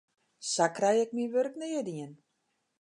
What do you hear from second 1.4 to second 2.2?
nea dien.